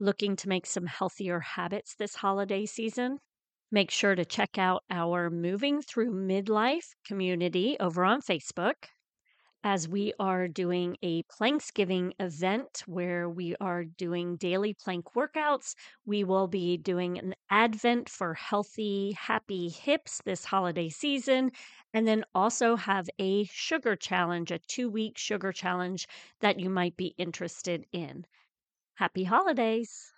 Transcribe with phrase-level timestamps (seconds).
[0.00, 3.18] looking to make some healthier habits this holiday season,
[3.70, 8.74] make sure to check out our Moving Through Midlife community over on Facebook
[9.64, 15.74] as we are doing a Planksgiving event where we are doing daily plank workouts.
[16.06, 21.50] We will be doing an Advent for healthy, happy hips this holiday season,
[21.92, 26.06] and then also have a sugar challenge, a two week sugar challenge
[26.40, 28.24] that you might be interested in.
[28.96, 30.10] Happy holidays!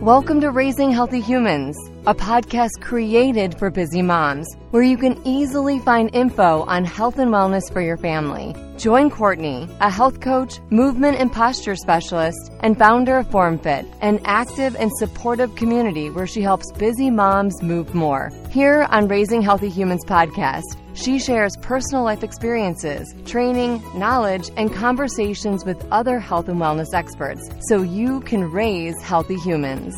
[0.00, 5.80] Welcome to Raising Healthy Humans, a podcast created for busy moms where you can easily
[5.80, 8.56] find info on health and wellness for your family.
[8.78, 14.74] Join Courtney, a health coach, movement and posture specialist, and founder of FormFit, an active
[14.76, 18.32] and supportive community where she helps busy moms move more.
[18.48, 25.64] Here on Raising Healthy Humans podcast, she shares personal life experiences, training, knowledge, and conversations
[25.64, 29.94] with other health and wellness experts so you can raise healthy humans.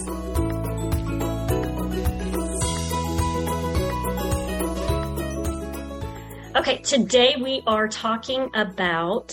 [6.54, 9.32] Okay, today we are talking about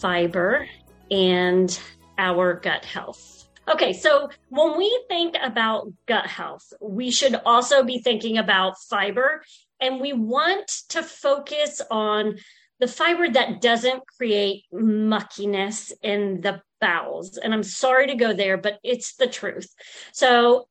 [0.00, 0.66] fiber
[1.10, 1.78] and
[2.16, 3.46] our gut health.
[3.66, 9.42] Okay, so when we think about gut health, we should also be thinking about fiber
[9.84, 12.38] and we want to focus on
[12.80, 17.36] the fiber that doesn't create muckiness in the bowels.
[17.36, 19.72] And I'm sorry to go there, but it's the truth.
[20.12, 20.68] So,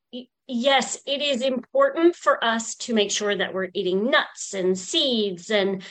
[0.47, 5.51] yes, it is important for us to make sure that we're eating nuts and seeds
[5.51, 5.83] and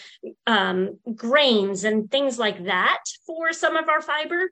[0.47, 4.50] um, grains and things like that for some of our fiber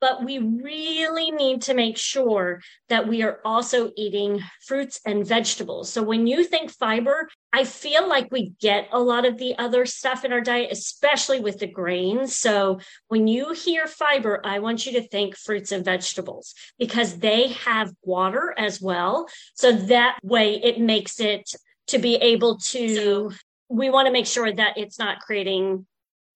[0.00, 5.90] but we really need to make sure that we are also eating fruits and vegetables.
[5.92, 9.86] So when you think fiber, I feel like we get a lot of the other
[9.86, 12.36] stuff in our diet, especially with the grains.
[12.36, 17.48] So when you hear fiber, I want you to think fruits and vegetables because they
[17.48, 19.28] have water as well.
[19.54, 21.50] So that way it makes it
[21.88, 23.32] to be able to,
[23.68, 25.86] we want to make sure that it's not creating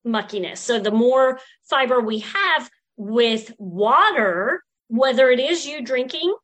[0.07, 0.59] muckiness.
[0.59, 6.35] So the more fiber we have, with water, whether it is you drinking,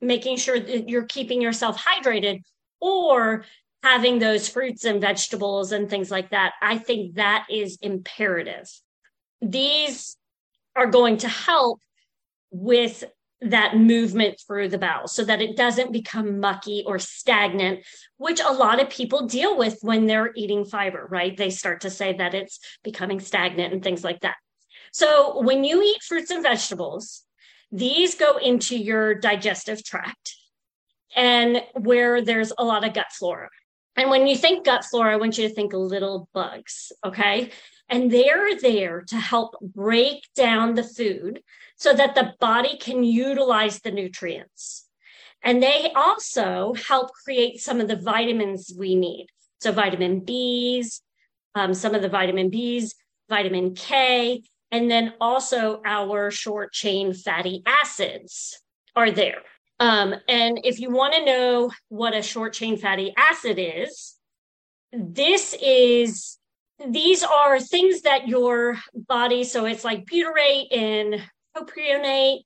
[0.00, 2.42] making sure that you're keeping yourself hydrated,
[2.80, 3.44] or
[3.82, 8.68] having those fruits and vegetables and things like that, I think that is imperative.
[9.40, 10.16] These
[10.74, 11.80] are going to help
[12.50, 13.04] with
[13.40, 17.84] that movement through the bowel so that it doesn't become mucky or stagnant,
[18.16, 21.36] which a lot of people deal with when they're eating fiber, right?
[21.36, 24.34] They start to say that it's becoming stagnant and things like that.
[24.92, 27.22] So when you eat fruits and vegetables,
[27.70, 30.34] these go into your digestive tract
[31.14, 33.50] and where there's a lot of gut flora.
[33.98, 37.50] And when you think gut flora, I want you to think little bugs, okay?
[37.88, 41.42] And they're there to help break down the food
[41.76, 44.86] so that the body can utilize the nutrients.
[45.42, 49.26] And they also help create some of the vitamins we need.
[49.60, 51.00] So, vitamin Bs,
[51.56, 52.94] um, some of the vitamin Bs,
[53.28, 58.60] vitamin K, and then also our short chain fatty acids
[58.94, 59.42] are there.
[59.80, 64.16] Um, and if you want to know what a short chain fatty acid is,
[64.92, 66.38] this is
[66.86, 71.22] these are things that your body, so it's like butyrate and
[71.56, 72.42] propionate,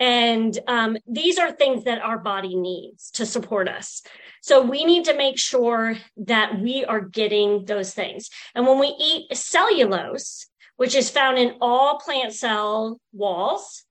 [0.00, 4.02] and um, these are things that our body needs to support us.
[4.42, 8.30] So we need to make sure that we are getting those things.
[8.54, 10.46] And when we eat cellulose,
[10.78, 13.84] which is found in all plant cell walls.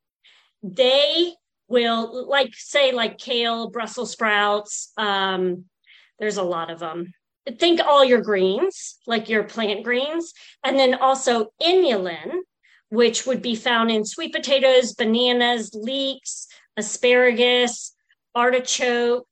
[0.64, 1.34] They
[1.68, 4.92] will, like, say, like kale, Brussels sprouts.
[4.98, 5.66] Um,
[6.20, 7.14] there's a lot of them.
[7.60, 10.34] Think all your greens, like your plant greens,
[10.64, 12.40] and then also inulin,
[12.90, 17.94] which would be found in sweet potatoes, bananas, leeks, asparagus,
[18.36, 19.28] artichoke,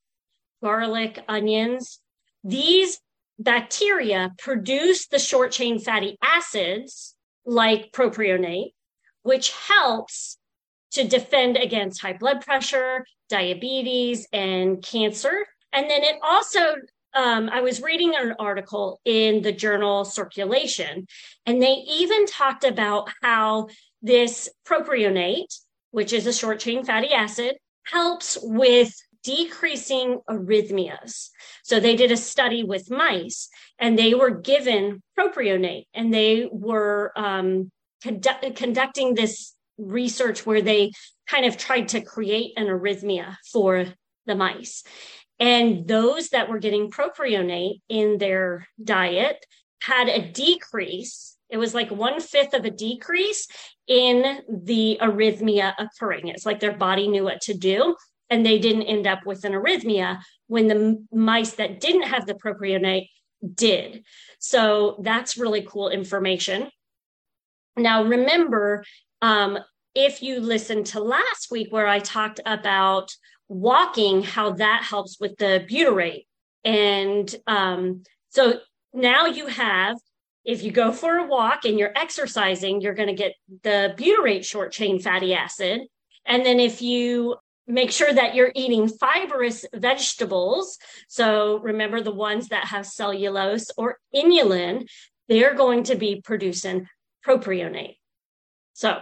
[0.63, 1.99] garlic, onions.
[2.43, 2.99] These
[3.37, 7.15] bacteria produce the short chain fatty acids
[7.45, 8.73] like propionate,
[9.23, 10.37] which helps
[10.95, 15.45] to defend against high blood pressure, diabetes, and cancer.
[15.73, 16.75] And then it also,
[17.13, 21.05] um, I was reading an article in the journal Circulation,
[21.45, 23.67] and they even talked about how
[24.01, 25.53] this propionate,
[25.91, 27.55] which is a short chain fatty acid,
[27.85, 28.93] helps with
[29.23, 31.29] decreasing arrhythmias.
[31.63, 33.49] So they did a study with mice
[33.79, 37.71] and they were given propionate and they were um,
[38.03, 40.91] condu- conducting this research where they
[41.27, 43.85] kind of tried to create an arrhythmia for
[44.25, 44.83] the mice.
[45.39, 49.45] And those that were getting propionate in their diet
[49.81, 53.47] had a decrease It was like one fifth of a decrease
[53.87, 56.27] in the arrhythmia occurring.
[56.27, 57.95] It's like their body knew what to do
[58.29, 62.33] and they didn't end up with an arrhythmia when the mice that didn't have the
[62.33, 63.09] propionate
[63.53, 64.03] did.
[64.39, 66.69] So that's really cool information.
[67.77, 68.83] Now, remember,
[69.21, 69.57] um,
[69.93, 73.11] if you listened to last week where I talked about
[73.47, 76.25] walking, how that helps with the butyrate.
[76.63, 78.59] And um, so
[78.93, 79.97] now you have,
[80.43, 83.33] if you go for a walk and you're exercising, you're going to get
[83.63, 85.81] the butyrate short chain fatty acid.
[86.25, 87.35] And then if you
[87.67, 90.77] make sure that you're eating fibrous vegetables.
[91.07, 94.87] So remember the ones that have cellulose or inulin,
[95.27, 96.87] they're going to be producing
[97.25, 97.97] propionate.
[98.75, 98.99] So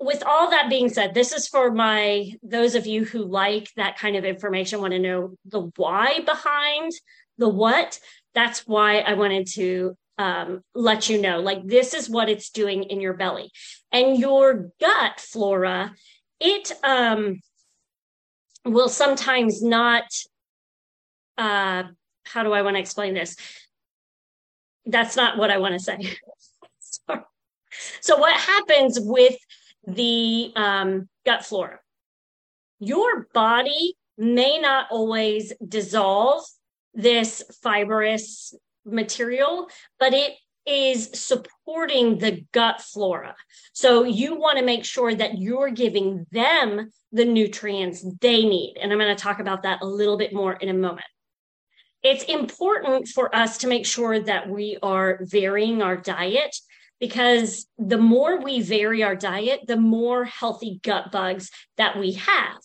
[0.00, 3.98] with all that being said, this is for my those of you who like that
[3.98, 6.92] kind of information, want to know the why behind
[7.36, 7.98] the what.
[8.34, 12.84] That's why I wanted to um, let you know, like this is what it's doing
[12.84, 13.50] in your belly,
[13.92, 15.92] and your gut flora.
[16.38, 17.40] It um,
[18.64, 20.04] will sometimes not
[21.38, 21.84] uh
[22.24, 23.36] how do i want to explain this
[24.86, 25.98] that's not what i want to say
[28.00, 29.36] so what happens with
[29.86, 31.78] the um, gut flora
[32.78, 36.42] your body may not always dissolve
[36.94, 38.54] this fibrous
[38.84, 39.68] material
[39.98, 40.32] but it
[40.66, 43.34] is supporting the gut flora.
[43.72, 48.76] So you want to make sure that you're giving them the nutrients they need.
[48.80, 51.06] And I'm going to talk about that a little bit more in a moment.
[52.02, 56.56] It's important for us to make sure that we are varying our diet
[57.00, 62.58] because the more we vary our diet, the more healthy gut bugs that we have.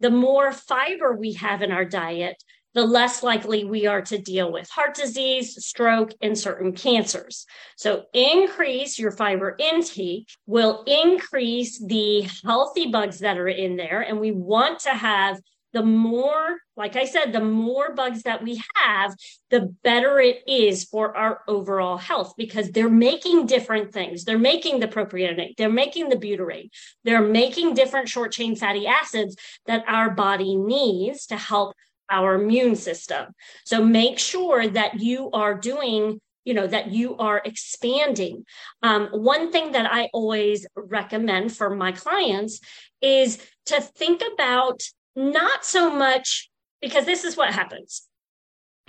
[0.00, 2.42] The more fiber we have in our diet,
[2.74, 7.44] the less likely we are to deal with heart disease, stroke, and certain cancers.
[7.76, 14.02] So increase your fiber intake will increase the healthy bugs that are in there.
[14.02, 15.40] And we want to have
[15.72, 19.14] the more, like I said, the more bugs that we have,
[19.50, 24.24] the better it is for our overall health because they're making different things.
[24.24, 26.70] They're making the propionate, they're making the butyrate,
[27.04, 29.36] they're making different short chain fatty acids
[29.66, 31.74] that our body needs to help
[32.10, 33.26] our immune system.
[33.64, 38.46] So make sure that you are doing you know that you are expanding
[38.82, 42.60] um, one thing that i always recommend for my clients
[43.02, 44.80] is to think about
[45.18, 46.50] not so much
[46.80, 48.08] because this is what happens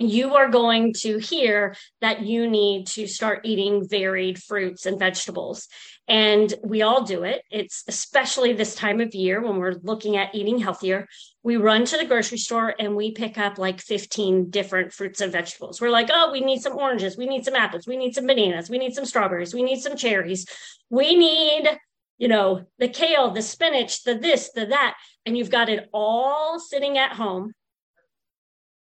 [0.00, 5.68] you are going to hear that you need to start eating varied fruits and vegetables.
[6.08, 7.42] And we all do it.
[7.50, 11.06] It's especially this time of year when we're looking at eating healthier.
[11.42, 15.30] We run to the grocery store and we pick up like 15 different fruits and
[15.30, 15.80] vegetables.
[15.80, 17.18] We're like, oh, we need some oranges.
[17.18, 17.86] We need some apples.
[17.86, 18.70] We need some bananas.
[18.70, 19.54] We need some strawberries.
[19.54, 20.46] We need some cherries.
[20.88, 21.68] We need,
[22.16, 24.96] you know, the kale, the spinach, the this, the that.
[25.26, 27.52] And you've got it all sitting at home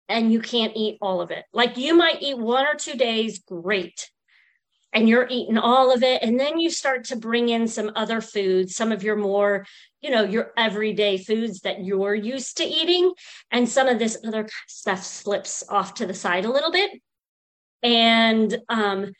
[0.09, 1.45] and you can't eat all of it.
[1.53, 4.11] Like you might eat one or two days, great.
[4.93, 6.23] And you're eating all of it.
[6.23, 9.65] And then you start to bring in some other foods, some of your more,
[10.03, 13.13] you know, your everyday foods that you're used to eating.
[13.51, 16.91] And some of this other stuff slips off to the side a little bit.
[17.83, 19.13] And um,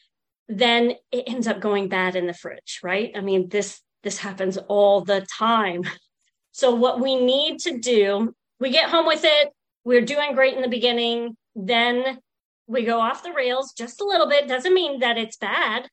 [0.47, 3.11] then it ends up going bad in the fridge, right?
[3.15, 5.85] I mean, this this happens all the time.
[6.53, 9.53] So what we need to do, we get home with it,
[9.85, 11.37] we're doing great in the beginning.
[11.55, 12.19] Then
[12.67, 14.49] we go off the rails just a little bit.
[14.49, 15.89] Doesn't mean that it's bad.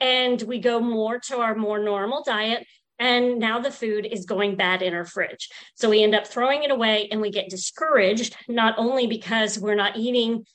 [0.00, 2.66] And we go more to our more normal diet.
[2.98, 5.48] And now the food is going bad in our fridge.
[5.74, 9.74] So we end up throwing it away and we get discouraged, not only because we're
[9.74, 10.46] not eating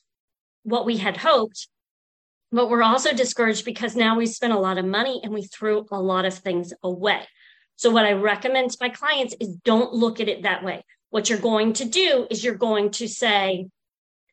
[0.63, 1.67] what we had hoped,
[2.51, 5.85] but we're also discouraged because now we spent a lot of money and we threw
[5.91, 7.27] a lot of things away.
[7.79, 10.83] So what I recommend to my clients is don't look at it that way.
[11.11, 13.69] What you're going to do is you're going to say,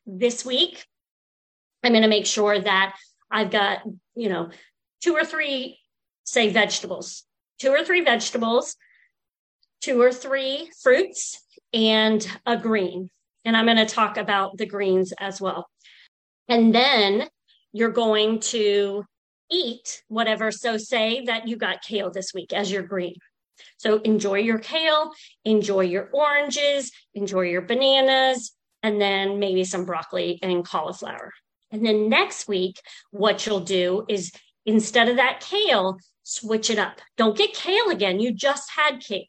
[0.05, 0.85] this week,
[1.81, 2.97] I'm going to make sure that
[3.31, 3.83] I've got,
[4.15, 4.49] you know,
[5.01, 5.79] two or three,
[6.25, 7.23] say, vegetables,
[7.57, 8.75] two or three vegetables,
[9.79, 13.09] two or three fruits, and a green.
[13.45, 15.69] And I'm going to talk about the greens as well.
[16.49, 17.29] And then
[17.71, 19.05] you're going to
[19.49, 20.51] eat whatever.
[20.51, 23.15] So, say that you got kale this week as your green.
[23.77, 25.11] So enjoy your kale,
[25.45, 28.51] enjoy your oranges, enjoy your bananas,
[28.83, 31.33] and then maybe some broccoli and cauliflower.
[31.71, 32.79] And then next week,
[33.11, 34.31] what you'll do is
[34.65, 36.99] instead of that kale, switch it up.
[37.17, 38.19] Don't get kale again.
[38.19, 39.25] You just had kale.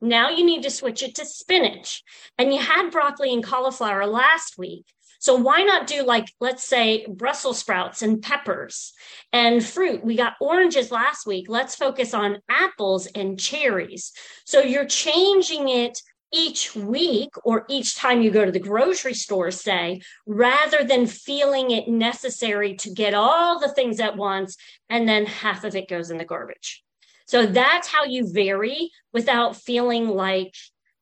[0.00, 2.02] Now you need to switch it to spinach.
[2.38, 4.86] And you had broccoli and cauliflower last week.
[5.18, 8.92] So why not do like, let's say Brussels sprouts and peppers
[9.32, 10.04] and fruit?
[10.04, 11.46] We got oranges last week.
[11.48, 14.12] Let's focus on apples and cherries.
[14.44, 16.00] So you're changing it
[16.32, 21.70] each week or each time you go to the grocery store, say, rather than feeling
[21.70, 24.56] it necessary to get all the things at once
[24.90, 26.84] and then half of it goes in the garbage.
[27.26, 30.54] So that's how you vary without feeling like,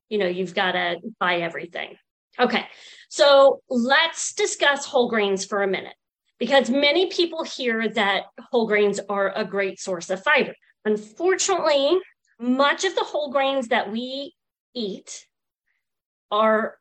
[0.08, 1.96] you know, you've got to buy everything.
[2.38, 2.66] Okay.
[3.16, 5.94] So let's discuss whole grains for a minute
[6.38, 10.54] because many people hear that whole grains are a great source of fiber.
[10.84, 11.98] Unfortunately,
[12.38, 14.34] much of the whole grains that we
[14.74, 15.24] eat
[16.30, 16.76] are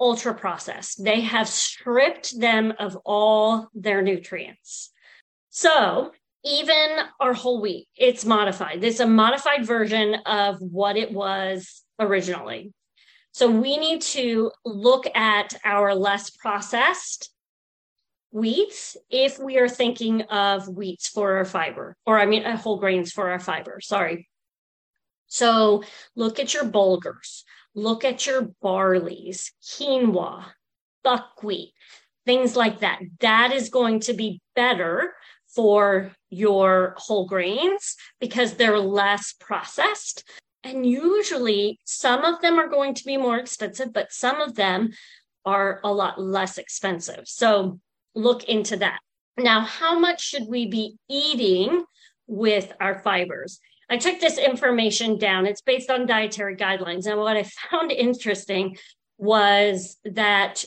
[0.00, 1.04] ultra processed.
[1.04, 4.90] They have stripped them of all their nutrients.
[5.50, 6.10] So
[6.44, 8.82] even our whole wheat, it's modified.
[8.82, 12.72] It's a modified version of what it was originally.
[13.36, 17.30] So we need to look at our less processed
[18.32, 22.78] wheats if we are thinking of wheats for our fiber, or I mean, uh, whole
[22.78, 23.78] grains for our fiber.
[23.82, 24.26] Sorry.
[25.26, 27.42] So look at your bulgurs,
[27.74, 30.46] look at your barleys, quinoa,
[31.04, 31.74] buckwheat,
[32.24, 33.00] things like that.
[33.20, 35.12] That is going to be better
[35.54, 40.24] for your whole grains because they're less processed.
[40.66, 44.90] And usually some of them are going to be more expensive, but some of them
[45.44, 47.22] are a lot less expensive.
[47.26, 47.78] So
[48.14, 48.98] look into that.
[49.38, 51.84] Now, how much should we be eating
[52.26, 53.60] with our fibers?
[53.88, 55.46] I took this information down.
[55.46, 57.06] It's based on dietary guidelines.
[57.06, 58.76] And what I found interesting
[59.18, 60.64] was that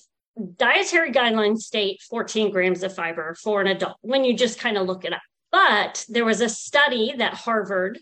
[0.56, 4.88] dietary guidelines state 14 grams of fiber for an adult when you just kind of
[4.88, 5.22] look it up.
[5.52, 8.00] But there was a study that Harvard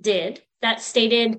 [0.00, 1.38] did that stated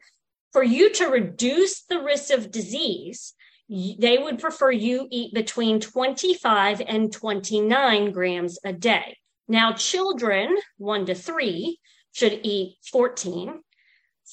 [0.51, 3.33] for you to reduce the risk of disease,
[3.69, 9.17] they would prefer you eat between 25 and 29 grams a day.
[9.47, 11.79] Now, children one to three
[12.11, 13.61] should eat 14,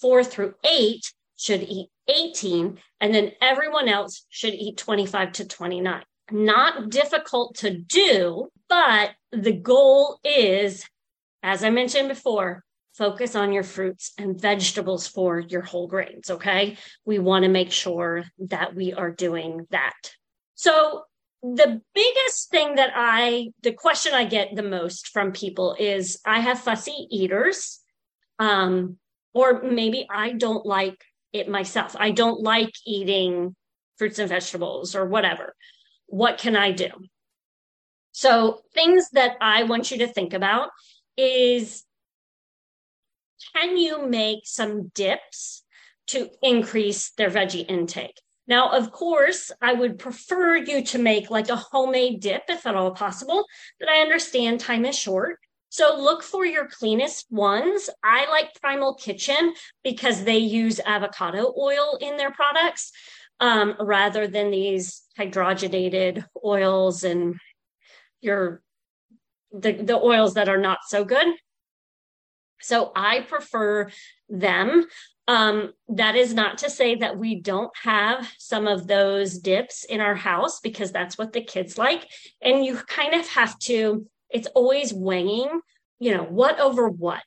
[0.00, 6.02] four through eight should eat 18, and then everyone else should eat 25 to 29.
[6.30, 10.84] Not difficult to do, but the goal is,
[11.42, 12.64] as I mentioned before,
[12.98, 16.30] focus on your fruits and vegetables for your whole grains.
[16.30, 16.76] Okay.
[17.04, 19.94] We want to make sure that we are doing that.
[20.56, 21.04] So,
[21.40, 26.40] the biggest thing that I, the question I get the most from people is I
[26.40, 27.78] have fussy eaters
[28.40, 28.96] um,
[29.32, 31.00] or maybe I don't like
[31.32, 31.94] it myself.
[31.96, 33.54] I don't like eating
[33.98, 35.54] fruits and vegetables or whatever.
[36.06, 36.88] What can I do?
[38.10, 40.70] So, things that I want you to think about
[41.16, 41.84] is
[43.54, 45.64] can you make some dips
[46.08, 48.20] to increase their veggie intake?
[48.46, 52.74] Now, of course, I would prefer you to make like a homemade dip if at
[52.74, 53.44] all possible,
[53.78, 55.38] but I understand time is short.
[55.68, 57.90] So look for your cleanest ones.
[58.02, 59.52] I like Primal Kitchen
[59.84, 62.90] because they use avocado oil in their products
[63.38, 67.36] um, rather than these hydrogenated oils and
[68.20, 68.62] your
[69.52, 71.26] the, the oils that are not so good.
[72.60, 73.90] So I prefer
[74.28, 74.86] them.
[75.26, 80.00] Um, that is not to say that we don't have some of those dips in
[80.00, 82.08] our house because that's what the kids like.
[82.40, 85.60] And you kind of have to it's always weighing,
[85.98, 87.24] you know, what over what.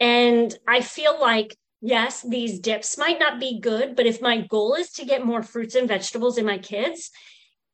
[0.00, 4.74] And I feel like, yes, these dips might not be good, but if my goal
[4.74, 7.10] is to get more fruits and vegetables in my kids,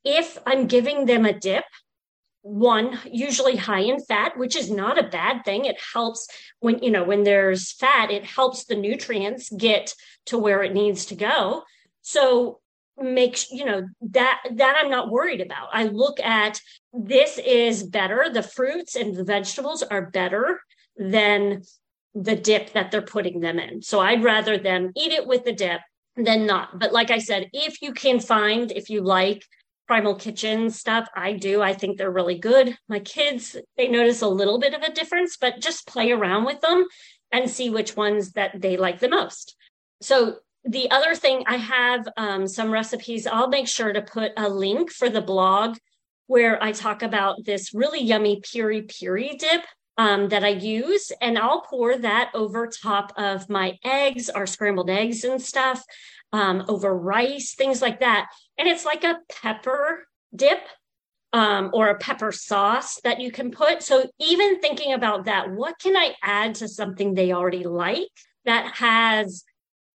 [0.05, 1.65] if I'm giving them a dip,
[2.43, 5.65] one usually high in fat which is not a bad thing.
[5.65, 6.29] It helps
[6.61, 9.95] when you know when there's fat it helps the nutrients get
[10.27, 11.63] to where it needs to go.
[12.03, 12.61] So
[12.97, 15.69] make you know that that i'm not worried about.
[15.73, 16.61] I look at
[16.93, 18.29] this is better.
[18.33, 20.61] The fruits and the vegetables are better
[20.97, 21.63] than
[22.15, 23.83] the dip that they're putting them in.
[23.83, 25.81] So i'd rather them eat it with the dip
[26.17, 26.79] than not.
[26.79, 29.45] But like i said if you can find if you like
[29.89, 31.61] primal kitchen stuff i do.
[31.63, 32.77] I think they're really good.
[32.89, 36.61] My kids they notice a little bit of a difference but just play around with
[36.61, 36.87] them
[37.33, 39.57] and see which ones that they like the most.
[40.01, 43.27] So the other thing, I have um, some recipes.
[43.27, 45.77] I'll make sure to put a link for the blog
[46.27, 49.63] where I talk about this really yummy piri piri dip
[49.97, 54.91] um, that I use, and I'll pour that over top of my eggs, our scrambled
[54.91, 55.83] eggs and stuff,
[56.33, 58.27] um, over rice, things like that.
[58.59, 60.61] And it's like a pepper dip
[61.33, 63.83] um, or a pepper sauce that you can put.
[63.83, 68.09] So even thinking about that, what can I add to something they already like
[68.45, 69.45] that has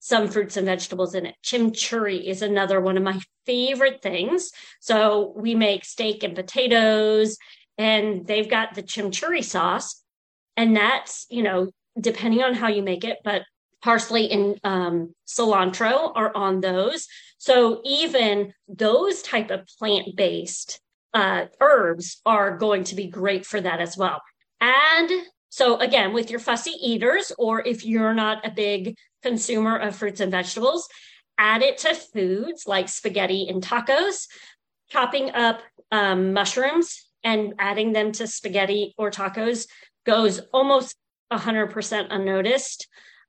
[0.03, 1.35] some fruits and vegetables in it.
[1.45, 4.51] Chimichurri is another one of my favorite things.
[4.81, 7.37] So we make steak and potatoes,
[7.77, 10.03] and they've got the chimichurri sauce.
[10.57, 13.43] And that's, you know, depending on how you make it, but
[13.83, 17.07] parsley and um, cilantro are on those.
[17.37, 20.79] So even those type of plant based
[21.13, 24.21] uh, herbs are going to be great for that as well.
[24.61, 25.11] And
[25.49, 30.21] so again, with your fussy eaters, or if you're not a big consumer of fruits
[30.21, 30.87] and vegetables,
[31.37, 34.27] add it to foods like spaghetti and tacos,
[34.89, 35.61] chopping up
[35.91, 39.67] um, mushrooms and adding them to spaghetti or tacos
[40.05, 40.95] goes almost
[41.31, 42.87] 100% unnoticed.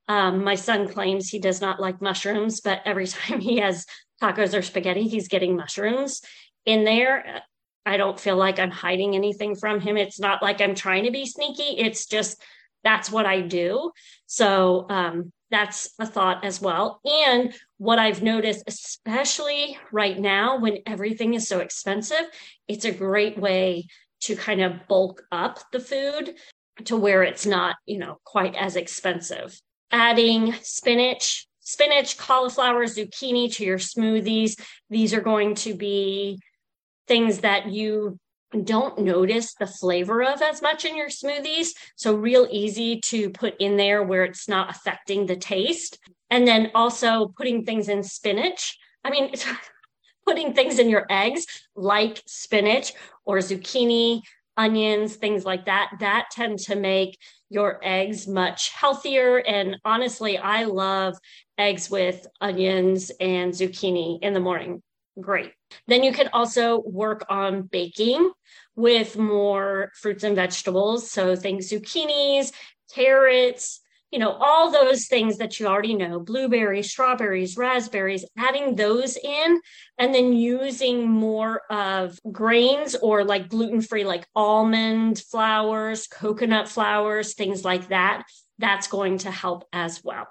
[0.08, 3.87] Um, my son claims he does not like mushrooms, but every time he has
[4.23, 6.20] tacos or spaghetti, he's getting mushrooms
[6.66, 7.42] in there.
[7.87, 9.96] I don't feel like I'm hiding anything from him.
[9.96, 11.78] It's not like I'm trying to be sneaky.
[11.78, 12.42] It's just
[12.82, 13.92] that's what I do.
[14.26, 17.00] So um, that's a thought as well.
[17.04, 22.25] And what I've noticed, especially right now when everything is so expensive,
[22.68, 23.87] it's a great way
[24.23, 26.34] to kind of bulk up the food
[26.84, 29.61] to where it's not, you know, quite as expensive.
[29.91, 34.61] Adding spinach, spinach, cauliflower, zucchini to your smoothies.
[34.91, 36.41] These are going to be
[37.07, 38.19] things that you
[38.62, 41.69] don't notice the flavor of as much in your smoothies.
[41.97, 45.99] So, real easy to put in there where it's not affecting the taste.
[46.31, 48.79] And then also putting things in spinach.
[49.05, 49.33] I mean,
[50.26, 52.93] putting things in your eggs like spinach
[53.25, 54.23] or zucchini,
[54.56, 57.18] onions, things like that, that tend to make
[57.50, 59.38] your eggs much healthier.
[59.38, 61.16] And honestly, I love
[61.58, 64.82] eggs with onions and zucchini in the morning.
[65.20, 65.52] Great.
[65.87, 68.32] Then you can also work on baking
[68.75, 71.11] with more fruits and vegetables.
[71.11, 72.52] So things zucchinis,
[72.92, 73.80] carrots,
[74.14, 79.61] you know, all those things that you already know blueberries, strawberries, raspberries, adding those in,
[79.99, 87.35] and then using more of grains or like gluten free, like almond flours, coconut flours,
[87.35, 88.23] things like that.
[88.59, 90.28] That's going to help as well.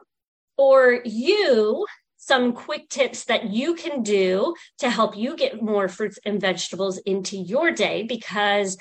[0.55, 1.85] For you,
[2.15, 6.99] some quick tips that you can do to help you get more fruits and vegetables
[6.99, 8.77] into your day because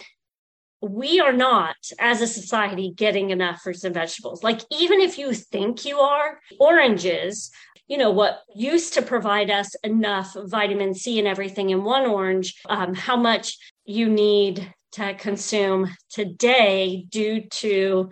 [0.83, 5.33] we are not as a society getting enough fruits and vegetables like even if you
[5.33, 7.51] think you are oranges
[7.87, 12.61] you know what used to provide us enough vitamin c and everything in one orange
[12.69, 18.11] um, how much you need to consume today due to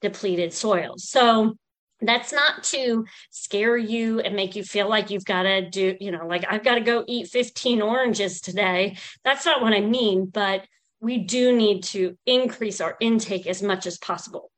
[0.00, 1.54] depleted soils so
[2.00, 6.12] that's not to scare you and make you feel like you've got to do, you
[6.12, 8.96] know, like I've got to go eat 15 oranges today.
[9.24, 10.64] That's not what I mean, but
[11.00, 14.50] we do need to increase our intake as much as possible.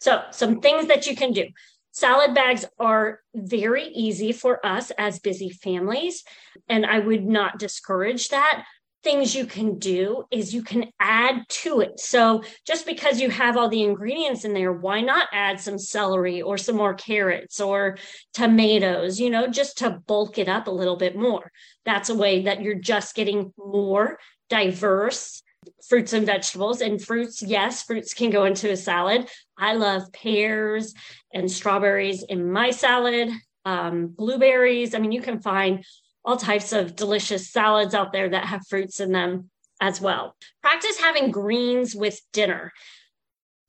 [0.00, 1.46] So, some things that you can do.
[1.92, 6.22] Salad bags are very easy for us as busy families,
[6.68, 8.64] and I would not discourage that
[9.04, 12.00] things you can do is you can add to it.
[12.00, 16.42] So just because you have all the ingredients in there, why not add some celery
[16.42, 17.96] or some more carrots or
[18.34, 21.52] tomatoes, you know, just to bulk it up a little bit more.
[21.84, 24.18] That's a way that you're just getting more
[24.50, 25.42] diverse
[25.88, 30.94] fruits and vegetables and fruits yes fruits can go into a salad i love pears
[31.32, 33.30] and strawberries in my salad
[33.64, 35.84] um, blueberries i mean you can find
[36.24, 39.50] all types of delicious salads out there that have fruits in them
[39.80, 40.36] as well.
[40.62, 42.72] Practice having greens with dinner.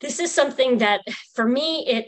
[0.01, 1.01] This is something that
[1.33, 2.07] for me, it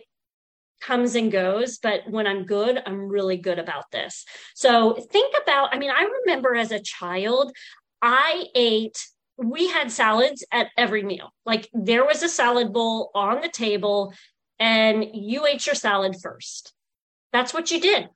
[0.82, 4.26] comes and goes, but when I'm good, I'm really good about this.
[4.56, 7.54] So think about, I mean, I remember as a child,
[8.02, 9.08] I ate,
[9.44, 11.34] we had salads at every meal.
[11.46, 14.14] Like there was a salad bowl on the table
[14.60, 16.74] and you ate your salad first.
[17.34, 18.10] That's what you did.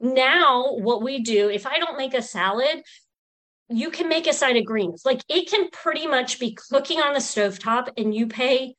[0.00, 2.82] Now, what we do, if I don't make a salad,
[3.68, 5.02] you can make a side of greens.
[5.04, 8.76] Like it can pretty much be cooking on the stove top, and you pay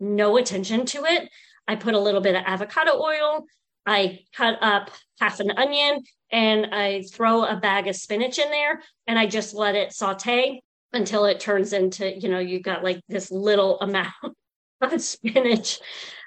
[0.00, 1.28] no attention to it.
[1.66, 3.46] I put a little bit of avocado oil.
[3.86, 8.82] I cut up half an onion and I throw a bag of spinach in there
[9.06, 13.00] and I just let it saute until it turns into, you know, you've got like
[13.08, 14.12] this little amount
[14.80, 15.80] of spinach.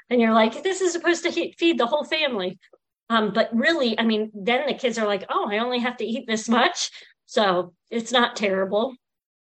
[0.10, 2.60] And you're like, this is supposed to feed the whole family.
[3.10, 6.06] Um, but really, I mean, then the kids are like, oh, I only have to
[6.06, 6.92] eat this much.
[7.26, 8.96] So it's not terrible.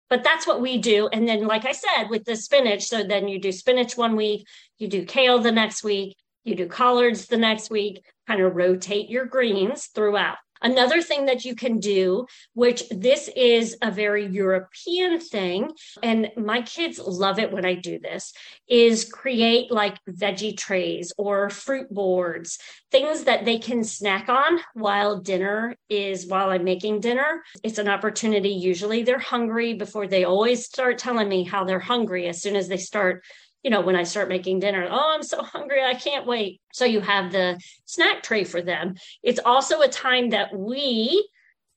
[0.09, 1.09] But that's what we do.
[1.09, 4.45] And then, like I said, with the spinach, so then you do spinach one week,
[4.77, 9.09] you do kale the next week, you do collards the next week, kind of rotate
[9.09, 10.37] your greens throughout.
[10.61, 15.71] Another thing that you can do, which this is a very European thing,
[16.03, 18.33] and my kids love it when I do this,
[18.67, 22.59] is create like veggie trays or fruit boards,
[22.91, 27.43] things that they can snack on while dinner is while I'm making dinner.
[27.63, 28.49] It's an opportunity.
[28.49, 32.67] Usually they're hungry before they always start telling me how they're hungry as soon as
[32.67, 33.23] they start
[33.63, 36.61] you know, when I start making dinner, oh, I'm so hungry, I can't wait.
[36.73, 38.95] So you have the snack tray for them.
[39.23, 41.27] It's also a time that we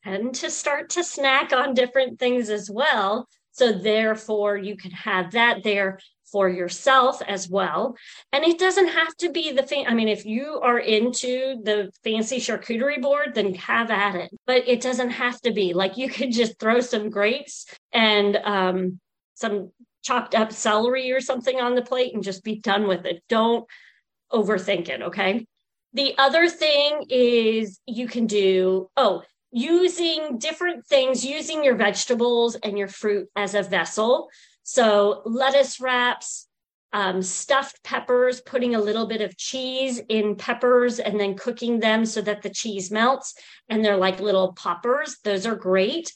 [0.04, 3.28] tend to start to snack on different things as well.
[3.52, 5.98] So therefore, you can have that there
[6.30, 7.96] for yourself as well.
[8.32, 9.86] And it doesn't have to be the fan.
[9.88, 14.30] I mean, if you are into the fancy charcuterie board, then have at it.
[14.46, 19.00] But it doesn't have to be like you could just throw some grapes and um,
[19.34, 23.22] some chopped up celery or something on the plate and just be done with it.
[23.28, 23.66] Don't
[24.32, 25.02] overthink it.
[25.02, 25.46] Okay.
[25.92, 32.78] The other thing is you can do, oh, using different things, using your vegetables and
[32.78, 34.28] your fruit as a vessel.
[34.62, 36.46] So lettuce wraps,
[36.92, 42.04] um, stuffed peppers, putting a little bit of cheese in peppers and then cooking them
[42.04, 43.34] so that the cheese melts
[43.68, 45.16] and they're like little poppers.
[45.24, 46.12] Those are great.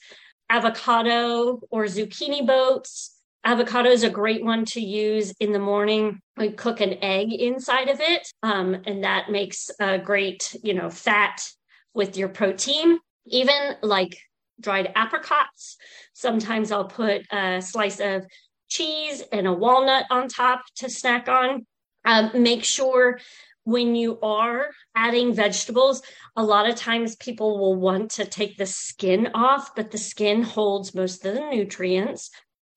[0.50, 3.13] Avocado or zucchini boats,
[3.44, 6.20] Avocado is a great one to use in the morning.
[6.36, 10.88] We cook an egg inside of it, um, and that makes a great, you know,
[10.88, 11.46] fat
[11.92, 12.98] with your protein.
[13.26, 14.18] Even like
[14.60, 15.76] dried apricots.
[16.12, 18.24] Sometimes I'll put a slice of
[18.68, 21.66] cheese and a walnut on top to snack on.
[22.04, 23.18] Um, make sure
[23.64, 26.02] when you are adding vegetables,
[26.36, 30.42] a lot of times people will want to take the skin off, but the skin
[30.42, 32.30] holds most of the nutrients.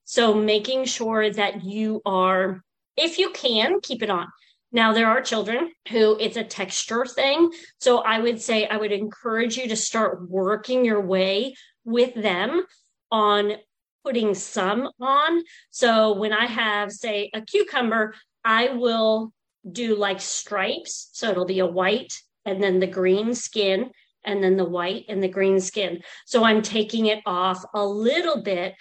[0.07, 2.63] So making sure that you are,
[2.95, 4.27] if you can, keep it on.
[4.71, 7.51] Now, there are children who it's a texture thing.
[7.81, 12.63] So I would say I would encourage you to start working your way with them
[13.11, 13.57] on
[14.05, 15.43] putting some on.
[15.71, 18.15] So when I have, say, a cucumber,
[18.45, 19.33] I will
[19.69, 21.09] do like stripes.
[21.11, 22.13] So it'll be a white
[22.45, 23.91] and then the green skin
[24.23, 26.01] and then the white and the green skin.
[26.25, 28.73] So I'm taking it off a little bit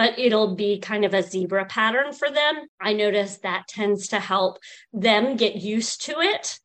[0.00, 2.66] but it'll be kind of a zebra pattern for them.
[2.80, 4.56] I notice that tends to help
[4.94, 6.58] them get used to it.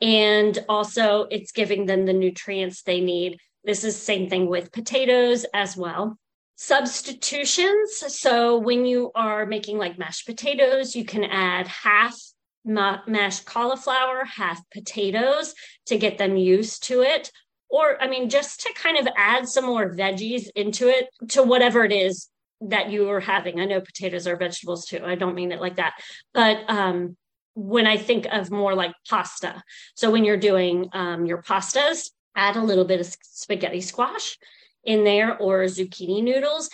[0.00, 3.40] And also, it's giving them the nutrients they need.
[3.64, 6.16] This is same thing with potatoes as well.
[6.54, 8.04] Substitutions.
[8.06, 12.16] So when you are making like mashed potatoes, you can add half
[12.64, 15.54] ma- mashed cauliflower, half potatoes
[15.86, 17.32] to get them used to it.
[17.68, 21.84] Or, I mean, just to kind of add some more veggies into it to whatever
[21.84, 22.28] it is
[22.60, 23.60] that you are having.
[23.60, 25.00] I know potatoes are vegetables too.
[25.04, 25.94] I don't mean it like that.
[26.32, 27.16] But um,
[27.54, 29.62] when I think of more like pasta,
[29.94, 34.38] so when you're doing um, your pastas, add a little bit of spaghetti squash
[34.84, 36.70] in there or zucchini noodles.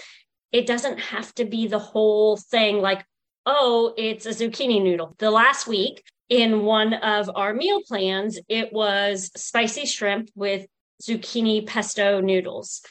[0.51, 3.05] It doesn't have to be the whole thing like,
[3.47, 5.15] oh, it's a zucchini noodle.
[5.19, 10.67] The last week in one of our meal plans, it was spicy shrimp with
[11.03, 12.83] zucchini pesto noodles.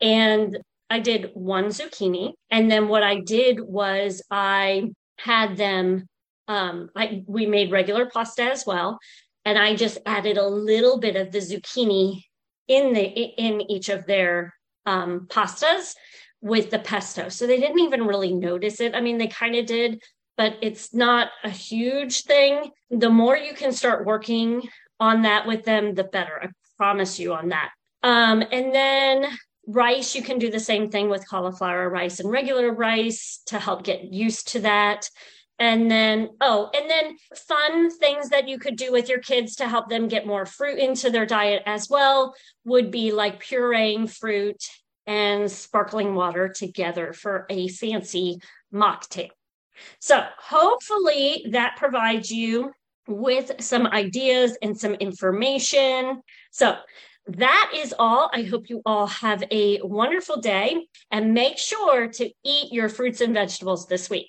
[0.00, 0.58] And
[0.90, 2.34] I did one zucchini.
[2.50, 6.06] And then what I did was I had them,
[6.48, 8.98] um, I, we made regular pasta as well.
[9.44, 12.24] And I just added a little bit of the zucchini
[12.68, 14.54] in the, in each of their,
[14.86, 15.94] um, pastas
[16.40, 17.28] with the pesto.
[17.28, 18.94] So they didn't even really notice it.
[18.94, 20.02] I mean, they kind of did,
[20.36, 22.70] but it's not a huge thing.
[22.90, 24.68] The more you can start working
[25.00, 26.40] on that with them, the better.
[26.42, 27.70] I promise you on that.
[28.02, 29.26] Um, and then
[29.66, 33.84] rice, you can do the same thing with cauliflower rice and regular rice to help
[33.84, 35.08] get used to that.
[35.58, 39.68] And then, oh, and then fun things that you could do with your kids to
[39.68, 44.62] help them get more fruit into their diet as well would be like pureeing fruit
[45.06, 48.38] and sparkling water together for a fancy
[48.72, 49.30] mocktail.
[50.00, 52.72] So, hopefully, that provides you
[53.06, 56.22] with some ideas and some information.
[56.50, 56.76] So,
[57.26, 58.30] that is all.
[58.32, 63.20] I hope you all have a wonderful day and make sure to eat your fruits
[63.20, 64.28] and vegetables this week.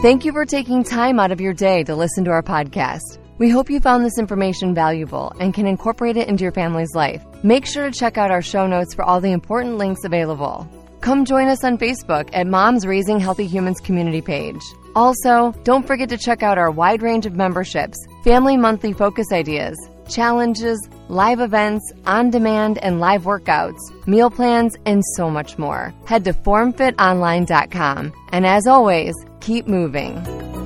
[0.00, 3.18] Thank you for taking time out of your day to listen to our podcast.
[3.38, 7.24] We hope you found this information valuable and can incorporate it into your family's life.
[7.42, 10.68] Make sure to check out our show notes for all the important links available.
[11.00, 14.60] Come join us on Facebook at Moms Raising Healthy Humans community page.
[14.96, 19.78] Also, don't forget to check out our wide range of memberships, family monthly focus ideas,
[20.08, 25.94] challenges, live events, on demand and live workouts, meal plans, and so much more.
[26.06, 28.12] Head to formfitonline.com.
[28.32, 30.57] And as always, keep moving.